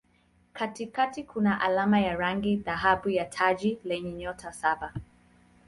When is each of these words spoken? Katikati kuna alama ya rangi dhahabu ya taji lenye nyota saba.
Katikati 0.53 1.23
kuna 1.23 1.61
alama 1.61 1.99
ya 2.01 2.15
rangi 2.15 2.55
dhahabu 2.55 3.09
ya 3.09 3.25
taji 3.25 3.79
lenye 3.83 4.13
nyota 4.13 4.53
saba. 4.53 4.93